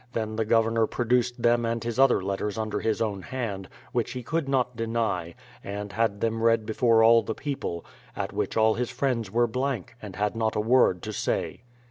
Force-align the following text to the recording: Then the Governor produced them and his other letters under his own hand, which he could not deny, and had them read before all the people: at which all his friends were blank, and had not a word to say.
Then 0.13 0.35
the 0.35 0.45
Governor 0.45 0.87
produced 0.87 1.43
them 1.43 1.63
and 1.63 1.83
his 1.83 1.99
other 1.99 2.23
letters 2.23 2.57
under 2.57 2.79
his 2.79 3.03
own 3.03 3.21
hand, 3.21 3.69
which 3.91 4.13
he 4.13 4.23
could 4.23 4.49
not 4.49 4.75
deny, 4.75 5.35
and 5.63 5.91
had 5.91 6.21
them 6.21 6.41
read 6.41 6.65
before 6.65 7.03
all 7.03 7.21
the 7.21 7.35
people: 7.35 7.85
at 8.15 8.33
which 8.33 8.57
all 8.57 8.73
his 8.73 8.89
friends 8.89 9.29
were 9.29 9.45
blank, 9.45 9.95
and 10.01 10.15
had 10.15 10.35
not 10.35 10.55
a 10.55 10.59
word 10.59 11.03
to 11.03 11.13
say. 11.13 11.61